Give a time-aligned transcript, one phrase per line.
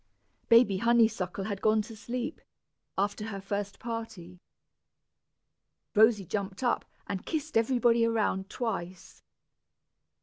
[0.49, 2.41] Baby Honeysuckle had gone to sleep,
[2.97, 4.39] after her first party.
[5.93, 9.21] Rosy jumped up, and kissed everybody around twice.